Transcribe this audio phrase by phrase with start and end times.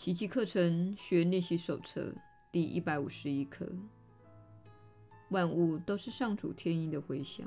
[0.00, 2.10] 奇迹课程学练习手册
[2.50, 3.70] 第一百五十一课：
[5.28, 7.46] 万物都是上主天意的回响。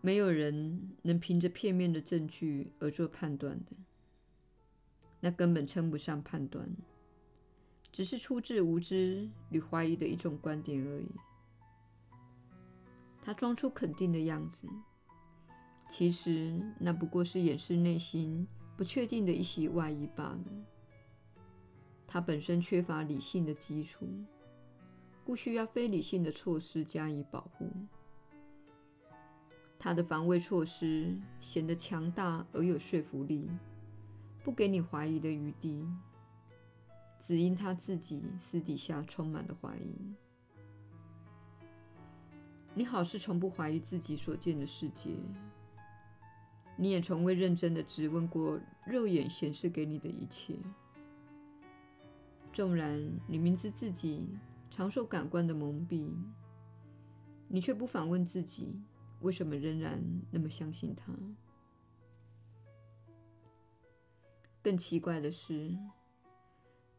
[0.00, 3.76] 没有人能凭着片面的证据而做判断的，
[5.20, 6.68] 那根本称不上判断，
[7.92, 11.06] 只是出自无知与怀疑的一种观点而已。
[13.22, 14.66] 他装出肯定的样子，
[15.88, 20.44] 其实那不过是掩饰内心不确定的一袭外衣罢了。
[22.06, 24.06] 他本身缺乏理性的基础，
[25.24, 27.70] 故需要非理性的措施加以保护。
[29.78, 33.50] 他的防卫措施显得强大而有说服力，
[34.42, 35.86] 不给你怀疑的余地，
[37.18, 40.14] 只因他自己私底下充满了怀疑。
[42.74, 45.10] 你好似从不怀疑自己所见的世界，
[46.76, 50.58] 你也从未认真的质问过肉眼显示给你的一切。
[52.52, 54.28] 纵然你明知自己
[54.70, 56.12] 常受感官的蒙蔽，
[57.48, 58.80] 你却不反问自己，
[59.20, 61.12] 为什么仍然那么相信它？
[64.62, 65.76] 更奇怪的是，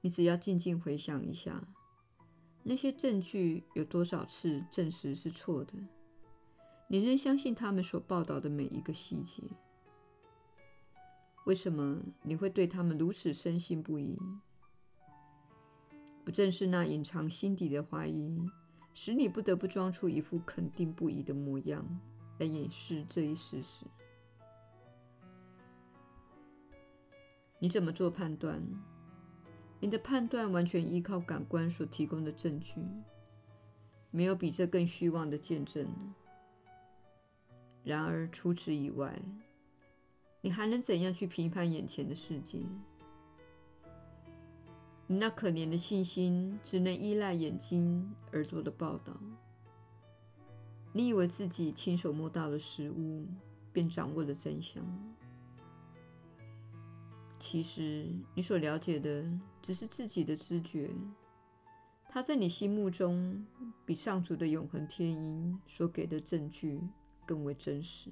[0.02, 1.68] 你只要静静回想一下。
[2.64, 5.74] 那些证据有多少次证实是错的？
[6.88, 9.42] 你仍相信他们所报道的每一个细节？
[11.46, 14.20] 为什么你会对他们如此深信不疑？
[16.24, 18.40] 不正是那隐藏心底的怀疑，
[18.94, 21.86] 使你不得不装出一副肯定不疑的模样，
[22.40, 23.86] 来掩饰这一事实？
[27.60, 28.62] 你怎么做判断？
[29.80, 32.76] 你的判断完全依靠感官所提供的证据，
[34.10, 36.16] 没有比这更虚妄的见证了。
[37.86, 39.18] 然而除此以外，
[40.42, 42.60] 你还能怎样去评判眼前的世界？
[45.08, 49.16] 你那可怜的信心只能依赖眼睛、耳朵的报道。
[50.94, 53.28] 你以为自己亲手摸到了实物，
[53.72, 54.84] 便掌握了真相。
[57.38, 59.24] 其实，你所了解的
[59.62, 60.90] 只是自己的知觉，
[62.10, 63.46] 它在你心目中
[63.86, 66.82] 比上主的永恒天音所给的证据
[67.26, 68.12] 更为真实。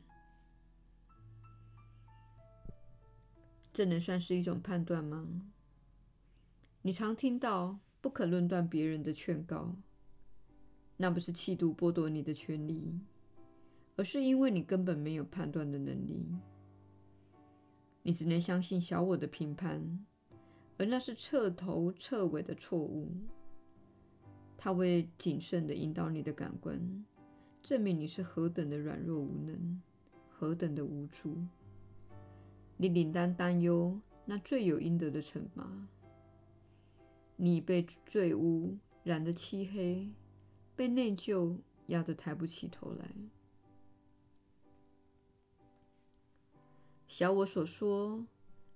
[3.72, 5.41] 这能算是一种判断吗？
[6.81, 9.75] 你常听到“不可论断别人的劝告”，
[10.97, 13.00] 那不是气度剥夺你的权利，
[13.96, 16.28] 而是因为你根本没有判断的能力。
[18.03, 20.06] 你只能相信小我的评判，
[20.78, 23.12] 而那是彻头彻尾的错误。
[24.57, 27.06] 它会谨慎地引导你的感官，
[27.63, 29.81] 证明你是何等的软弱无能，
[30.29, 31.38] 何等的无助。
[32.75, 35.88] 你领当担忧那罪有应得的惩罚。
[37.38, 40.09] 你被罪污染得漆黑，
[40.75, 41.57] 被内疚
[41.88, 43.09] 压得抬不起头来。
[47.07, 48.25] 小我所说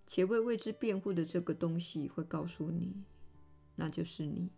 [0.06, 3.04] 且为为之辩护的这个东西，会告诉你，
[3.76, 4.50] 那就是你。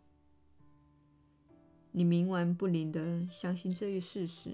[1.91, 4.53] 你冥顽不灵地相信这一事实，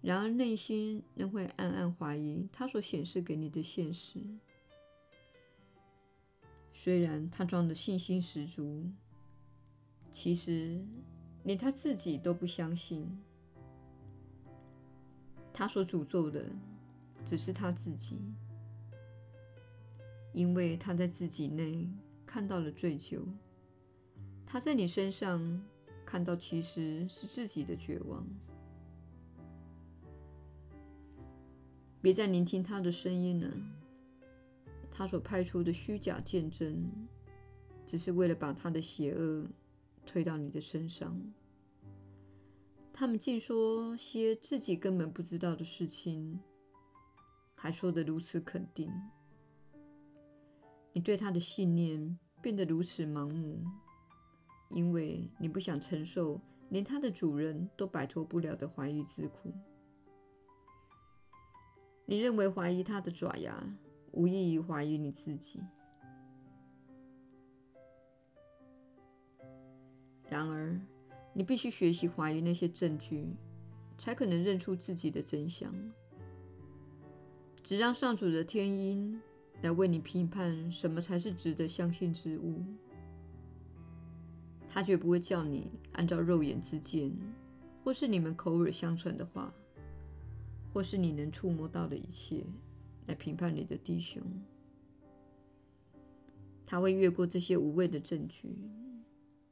[0.00, 4.20] 然而内心仍会暗暗怀疑他所显示给你的现实。
[6.72, 8.84] 虽然他装的信心十足，
[10.10, 10.80] 其实
[11.44, 13.06] 连他自己都不相信。
[15.52, 16.44] 他所诅咒的。
[17.26, 18.16] 只是他自己，
[20.32, 21.86] 因为他在自己内
[22.24, 23.20] 看到了罪疚，
[24.46, 25.62] 他在你身上
[26.10, 28.26] 看到其实是自己的绝望。
[32.00, 33.54] 别再聆听他的声音了，
[34.90, 36.90] 他所派出的虚假见证，
[37.84, 39.46] 只是为了把他的邪恶
[40.06, 41.14] 推到你的身上。
[42.90, 46.40] 他们竟说些自己根本不知道的事情。
[47.54, 48.90] 还说得如此肯定，
[50.94, 53.60] 你对他的信念变得如此盲目，
[54.68, 59.52] 因为你不想承受连它的主人都摆脱不了的怀疑之苦。
[62.04, 63.62] 你认为怀疑它的爪牙，
[64.12, 65.60] 无异于怀疑你自己。
[70.28, 70.78] 然而，
[71.32, 73.34] 你必须学习怀疑那些证据，
[73.96, 75.74] 才可能认出自己的真相。
[77.62, 79.20] 只让上主的天音
[79.62, 82.62] 来为你评判什么才是值得相信之物。
[84.78, 87.10] 他绝不会叫你按照肉眼之见，
[87.82, 89.52] 或是你们口耳相传的话，
[90.72, 92.44] 或是你能触摸到的一切
[93.08, 94.22] 来评判你的弟兄。
[96.64, 98.56] 他会越过这些无谓的证据，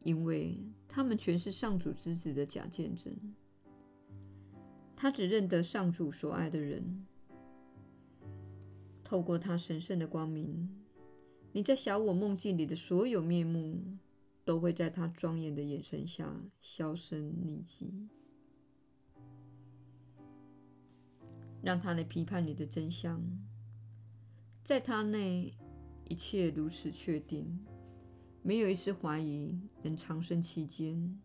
[0.05, 0.57] 因为
[0.87, 3.13] 他们全是上主之子的假见证。
[4.95, 7.05] 他只认得上主所爱的人。
[9.03, 10.71] 透过他神圣的光明，
[11.51, 13.83] 你在小我梦境里的所有面目，
[14.47, 18.09] 都会在他庄严的眼神下销声匿迹。
[21.63, 23.23] 让他来批判你的真相，
[24.65, 25.53] 在他内。
[26.09, 27.67] 一切如此确定，
[28.41, 31.21] 没有一丝怀疑能长生其间，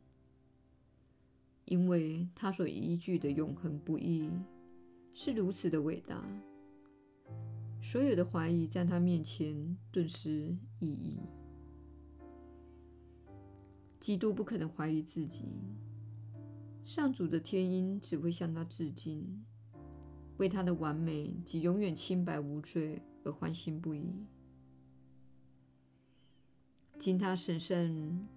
[1.66, 4.28] 因为他所依据的永恒不易
[5.14, 6.28] 是如此的伟大。
[7.80, 11.20] 所有的怀疑在他面前顿失意义。
[14.02, 15.46] 基督不可能怀疑自己，
[16.84, 19.46] 上主的天音只会向他致敬，
[20.38, 24.26] 为他的完美及永远清白无罪而欢欣不已。
[26.98, 28.28] 经他审慎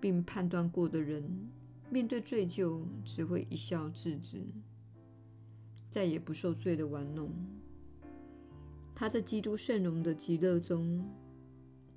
[0.00, 1.22] 并判断过的人，
[1.90, 4.42] 面对罪咎只会一笑置之，
[5.90, 7.30] 再也不受罪的玩弄。
[8.94, 11.06] 他在基督圣容的极乐中，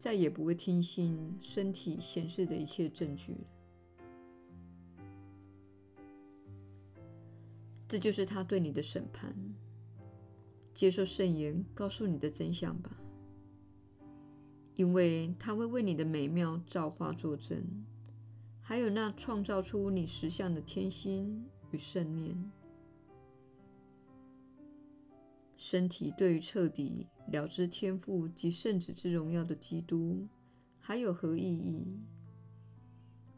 [0.04, 3.38] 再也不会听信身体显示的一切证据。
[7.88, 9.34] 这就是他对你的审判。
[10.74, 13.00] 接受圣言告诉你的真相吧。
[14.76, 17.64] 因为他会为你的美妙造化作证，
[18.60, 22.52] 还有那创造出你实相的天心与圣念。
[25.56, 30.28] 身体对于彻底了知天父及圣子之荣耀的基督，
[30.78, 32.00] 还有何意义？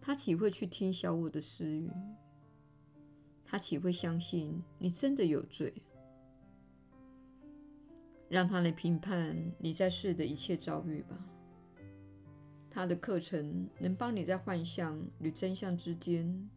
[0.01, 1.89] 他岂会去听小我的私语？
[3.45, 5.73] 他岂会相信你真的有罪？
[8.27, 11.17] 让他来评判你在世的一切遭遇吧。
[12.69, 16.49] 他的课程能帮你在幻象与真相之间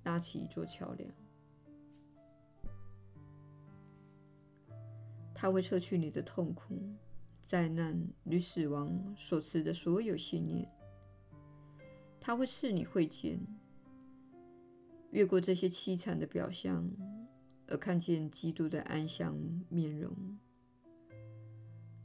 [0.00, 1.10] 搭起一座桥梁。
[5.40, 6.76] 他会撤去你的痛苦、
[7.42, 10.68] 灾难与死亡所持的所有信念。
[12.20, 13.38] 他会赐你慧见，
[15.12, 16.84] 越过这些凄惨的表象，
[17.68, 19.38] 而看见基督的安详
[19.68, 20.12] 面容。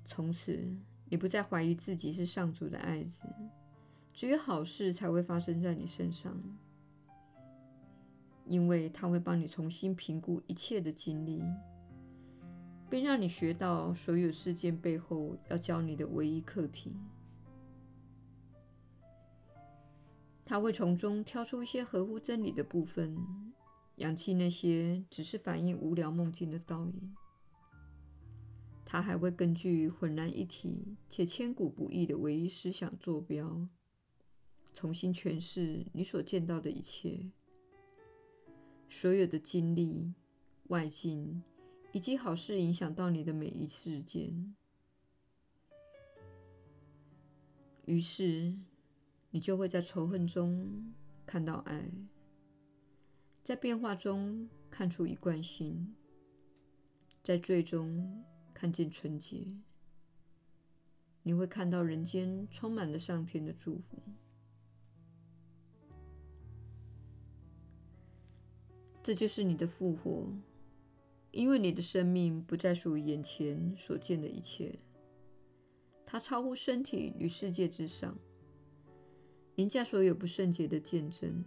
[0.05, 0.63] 从此，
[1.09, 3.17] 你不再怀疑自己是上主的爱子，
[4.13, 6.39] 只有好事才会发生在你身上，
[8.45, 11.41] 因为他会帮你重新评估一切的经历，
[12.93, 16.95] 并让你学到所有事件背后要教你的唯一课题。
[20.45, 23.17] 他会从中挑出一些合乎真理的部分，
[23.95, 27.15] 扬弃那些只是反映无聊梦境的倒影。
[28.85, 33.67] 他还会根据浑然一体且千古不易的唯一思想坐标，
[34.71, 37.31] 重新诠释你所见到的一切，
[38.87, 40.13] 所有的经历、
[40.67, 41.41] 外境
[41.93, 44.53] 以及好事影响到你的每一事件。
[47.85, 48.53] 于是，
[49.31, 50.93] 你就会在仇恨中
[51.25, 51.89] 看到爱，
[53.41, 55.95] 在变化中看出一贯性，
[57.23, 58.25] 在最终。
[58.55, 59.45] 看见纯洁，
[61.23, 64.01] 你会看到人间充满了上天的祝福。
[69.01, 70.31] 这就是你的复活，
[71.33, 74.77] 因为你的生命不再属于眼前所见的一切，
[76.05, 78.15] 它超乎身体与世界之上，
[79.55, 81.43] 凌驾所有不圣洁的见证。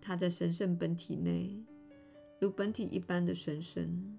[0.00, 1.54] 它在神圣本体内，
[2.40, 4.18] 如本体一般的神圣。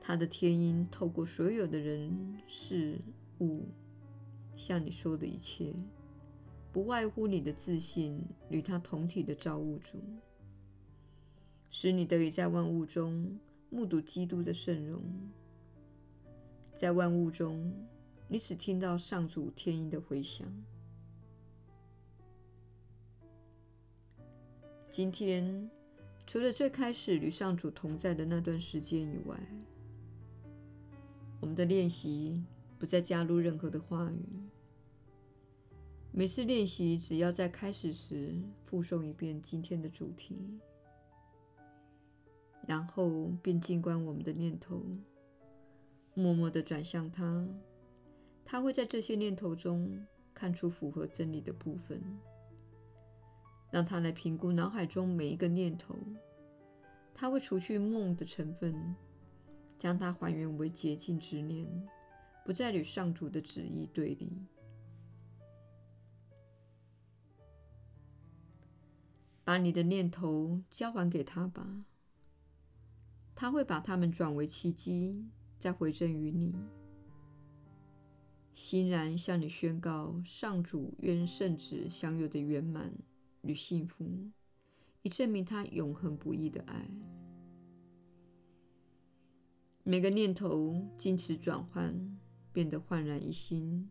[0.00, 3.00] 它的天音透过所有的人事
[3.40, 3.64] 物
[4.54, 5.74] 向你说的一切，
[6.70, 9.98] 不外乎你的自信与他同体的造物主，
[11.76, 13.36] 使你得以在万物中
[13.68, 15.02] 目睹基督的圣容。
[16.72, 17.74] 在万物中，
[18.28, 20.46] 你只听到上主天音的回响。
[24.88, 25.68] 今天，
[26.24, 29.36] 除了最开始与上主同在的那段时间以外，
[31.40, 32.40] 我们的练习
[32.78, 34.22] 不再加入任何的话语。
[36.12, 38.32] 每次练习，只要在开始时
[38.64, 40.60] 复诵一遍今天的主题，
[42.66, 44.84] 然后便静观我们的念头，
[46.14, 47.48] 默默地转向他。
[48.44, 52.02] 他会在这些念头中看出符合真理的部分，
[53.70, 55.96] 让他来评估脑海中每一个念头。
[57.14, 58.94] 他会除去梦的成分。
[59.76, 61.68] 将它还原为洁净之念，
[62.42, 64.40] 不再与上主的旨意对立。
[69.44, 71.84] 把你的念头交还给他吧，
[73.34, 75.24] 他会把它们转为奇迹，
[75.58, 76.54] 再回赠于你。
[78.54, 82.94] 欣然向你宣告，上主愿圣子享有的圆满
[83.42, 84.30] 与幸福，
[85.02, 86.88] 以证明他永恒不移的爱。
[89.82, 92.16] 每个念头经此转换，
[92.52, 93.90] 变得焕然一新，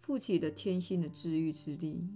[0.00, 2.08] 负起了天性的治愈之力，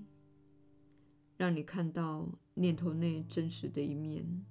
[1.37, 4.47] 让你看到念头内真实的一面，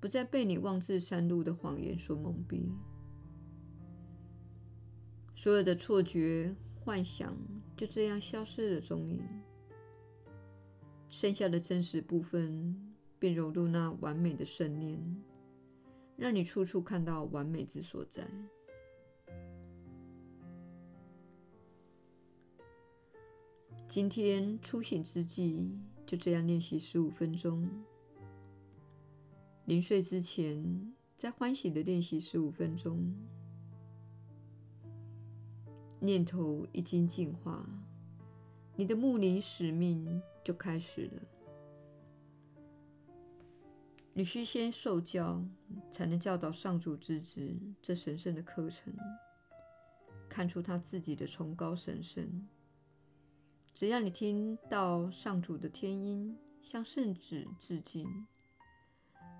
[0.00, 2.72] 不再被你妄自煽露的谎言所蒙蔽。
[5.34, 7.36] 所有的错觉、幻想
[7.76, 9.22] 就这样消失了踪影，
[11.10, 14.98] 剩下的真实部分便融入那完美的圣念，
[16.16, 18.26] 让你处处看到完美之所在。
[23.88, 25.76] 今天初醒之际，
[26.06, 27.66] 就这样练习十五分钟；
[29.70, 33.14] 临睡之前，再欢喜地练习十五分钟。
[36.00, 37.64] 念头一经净化，
[38.74, 41.22] 你的牧灵使命就开始了。
[44.12, 45.40] 你需先受教，
[45.88, 48.92] 才能教导上主之子这神圣的课程，
[50.28, 52.26] 看出他自己的崇高神圣。
[53.72, 58.26] 只要你听到上主的天音，向圣子致敬，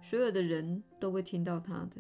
[0.03, 1.97] 所有的人都会听到他的。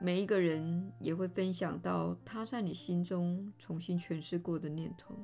[0.00, 5.16] 每一个人也会分享到他在你心中重新诠释过的念头。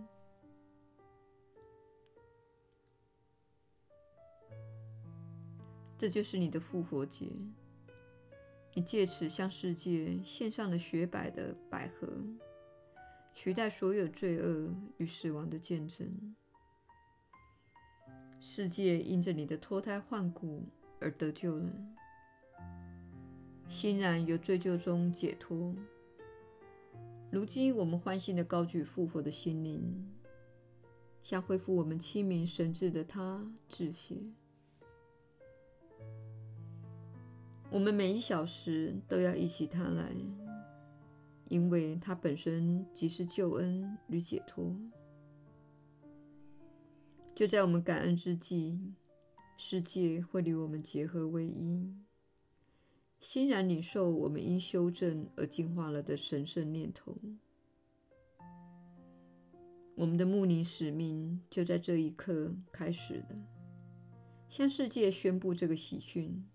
[5.97, 7.26] 这就是你的复活节，
[8.73, 12.09] 你借此向世界献上了雪白的百合，
[13.33, 16.37] 取代所有罪恶与死亡的见证。
[18.40, 20.68] 世界因着你的脱胎换骨
[21.00, 21.71] 而得救了。
[23.69, 25.75] 欣然由罪疚中解脱。
[27.31, 30.09] 如今，我们欢欣地高举复活的心灵，
[31.23, 34.17] 向恢复我们清明神智的他致谢。
[37.71, 40.11] 我们每一小时都要忆起他来，
[41.49, 44.75] 因为他本身即是救恩与解脱。
[47.35, 48.81] 就在我们感恩之际，
[49.61, 51.93] 世界会与我们结合为一。
[53.21, 57.19] 欣然领受我们因修正而净化了的神圣念头，
[59.97, 63.37] 我们的牧灵使命就在这一刻开始了。
[64.49, 66.47] 向世界宣布这个喜讯：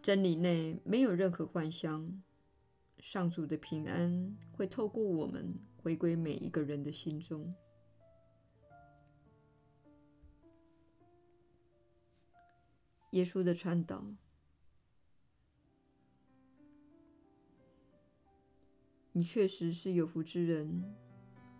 [0.00, 2.22] 真理内没有任何幻象，
[2.98, 7.54] 上主的平安会透过我们回归每一个人的心中。
[13.10, 14.04] 耶稣的传导。
[19.12, 20.84] 你确实是有福之人，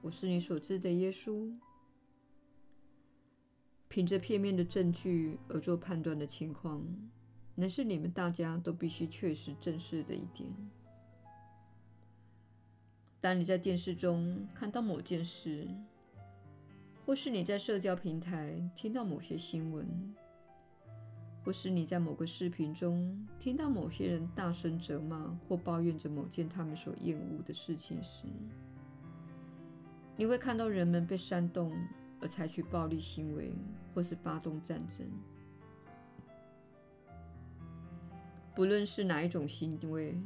[0.02, 1.52] 我是你所知的耶稣。
[3.88, 6.86] 凭着片面的证据而做判断的情况，
[7.54, 10.48] 乃是你们大家都必须确实正视的一点。
[13.20, 15.66] 当你在电视中看到某件事，
[17.04, 20.14] 或是你在社交平台听到某些新闻，
[21.48, 28.26] 或是你在某个视频中听到某些人大声责骂或抱怨着某件他们所厌恶的事情时，
[30.14, 31.72] 你会看到人们被煽动
[32.20, 33.54] 而采取暴力行为，
[33.94, 35.06] 或是发动战争。
[38.54, 40.20] 不论是哪一种行为，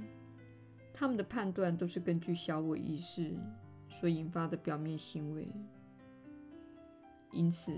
[0.92, 3.32] 他们的判断都是根据小我意识
[3.88, 5.46] 所引发的表面行为，
[7.30, 7.72] 因此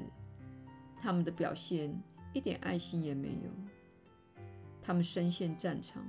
[0.97, 1.95] 他们的表现。
[2.35, 3.51] 一点爱心也没有。
[4.83, 6.05] 他们身陷战场，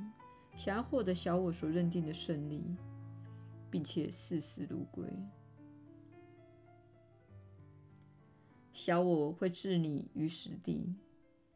[0.57, 2.75] 想要获得小我所认定的胜利，
[3.71, 5.07] 并且视死如归。
[8.73, 10.99] 小我会置你于死地。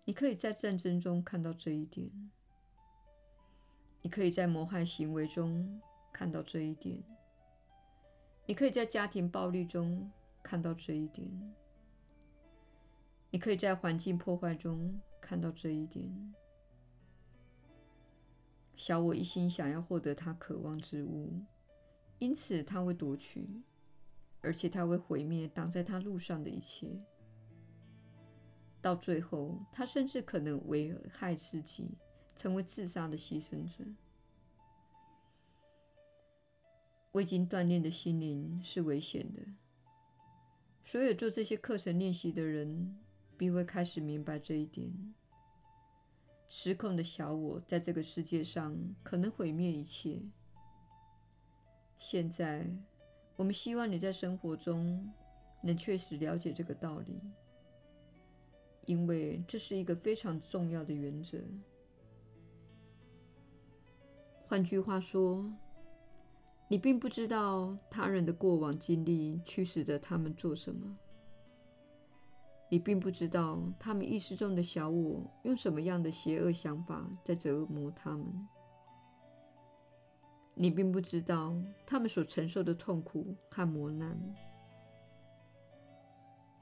[0.06, 2.10] 你可以在战争中看到这一点，
[4.02, 5.82] 你可以在谋害行为中
[6.14, 7.04] 看到这一点，
[8.48, 10.10] 你可以在家庭暴力中
[10.42, 11.30] 看到这一点。
[13.32, 16.34] 你可以在环境破坏中看到这一点。
[18.76, 21.34] 小我一心想要获得他渴望之物，
[22.18, 23.62] 因此他会夺取，
[24.42, 26.98] 而且他会毁灭挡在他路上的一切。
[28.82, 31.98] 到最后，他甚至可能危害自己，
[32.36, 33.84] 成为自杀的牺牲者。
[37.12, 39.42] 未经锻炼的心灵是危险的。
[40.86, 42.98] 所有做这些课程练习的人，
[43.40, 44.94] 必会开始明白这一点。
[46.50, 50.22] 失控的小我在这个世界上可能毁灭一切。
[51.98, 52.70] 现在，
[53.38, 55.10] 我们希望你在生活中
[55.64, 57.22] 能确实了解这个道理，
[58.86, 61.38] 因为这是一个非常重要的原则。
[64.48, 65.50] 换句话说，
[66.68, 70.98] 你并不知道他人的过往经历驱使着他们做什么。
[72.72, 78.48] 你并不知道他们意识中的小我用什么样的邪恶想法在折磨他们。
[80.54, 84.16] 你并不知道他们所承受的痛苦和磨难。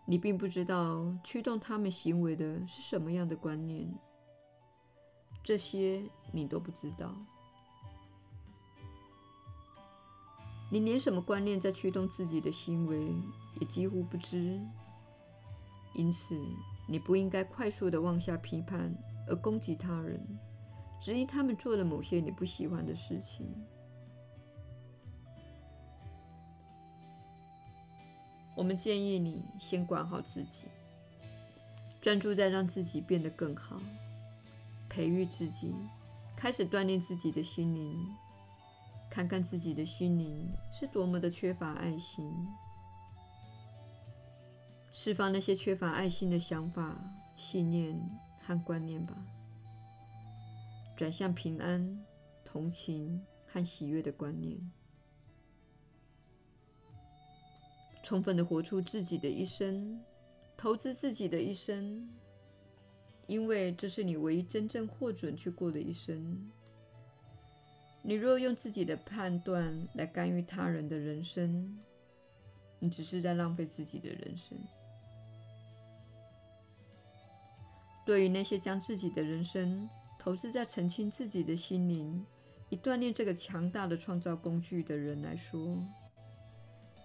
[0.06, 3.86] 你并不知道驱动他们行为的是什么样的观念。
[5.44, 7.14] 这些你都不知道。
[10.70, 13.14] 你连什么观念在驱动自己的行为
[13.60, 14.62] 也几乎不知。
[15.98, 16.40] 因此，
[16.88, 18.96] 你不应该快速地妄下批判
[19.28, 20.22] 而攻击他人，
[21.02, 23.48] 质疑他们做了某些你不喜欢的事情。
[28.56, 30.68] 我们建议你先管好自己，
[32.00, 33.82] 专注在让自己变得更好，
[34.88, 35.74] 培育自己，
[36.36, 38.08] 开始锻炼自己的心灵，
[39.10, 42.32] 看看自己的心灵是多么的缺乏爱心。
[45.00, 47.00] 释放那些缺乏爱心的想法、
[47.36, 47.96] 信念
[48.44, 49.16] 和观念吧，
[50.96, 52.04] 转向平安、
[52.44, 54.58] 同情和喜悦的观念，
[58.02, 60.04] 充分地活出自己的一生，
[60.58, 62.10] 投资自己的一生，
[63.28, 66.50] 因为这是你唯一真正获准去过的一生。
[68.02, 71.78] 你若用自己的判断来干预他人的人生，
[72.80, 74.58] 你只是在浪费自己的人生。
[78.08, 82.26] 对于那些将自己的人生投资在澄清自己的心灵，
[82.70, 85.78] 以锻炼这个强大的创造工具的人来说，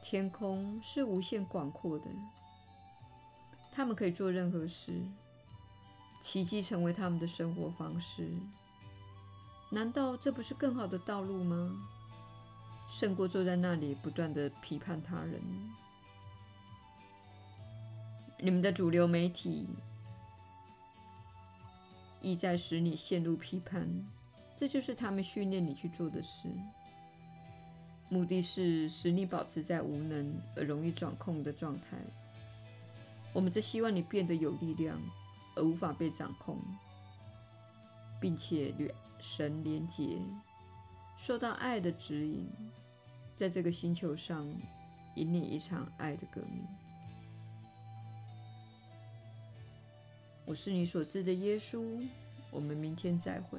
[0.00, 2.04] 天空是无限广阔的。
[3.72, 4.92] 他们可以做任何事，
[6.20, 8.30] 奇迹成为他们的生活方式。
[9.72, 11.74] 难道这不是更好的道路吗？
[12.88, 15.42] 胜过坐在那里不断的批判他人。
[18.38, 19.68] 你们的主流媒体。
[22.22, 23.88] 意在使你陷入批判，
[24.56, 26.48] 这就是他们训练你去做的事。
[28.08, 31.96] 目的是使你保持在无能而容易掌控的状态。
[33.32, 35.00] 我们则希望你变得有力量，
[35.56, 36.58] 而无法被掌控，
[38.20, 40.18] 并且与神连结，
[41.18, 42.46] 受到爱的指引，
[43.34, 44.46] 在这个星球上
[45.16, 46.62] 引领一场爱的革命。
[50.52, 51.82] 我是你所知的耶稣。
[52.50, 53.58] 我们明天再会。